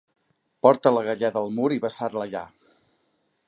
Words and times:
Porta 0.65 0.93
la 0.95 1.03
galleda 1.09 1.43
al 1.45 1.53
mur 1.59 1.69
i 1.77 1.79
vessar-la 1.85 2.27
allà. 2.29 2.45